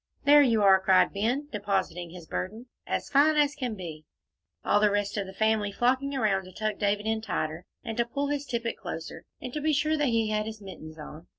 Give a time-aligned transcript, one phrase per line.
[0.25, 4.03] "There you are!" cried Ben, depositing his burden, "as fine as can be,"
[4.65, 8.05] all the rest of the family flocking around to tuck David in tighter, and to
[8.05, 11.27] pull his tippet closer, and to be sure that he had his mittens on.